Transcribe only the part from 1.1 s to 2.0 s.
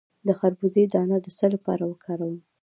د څه لپاره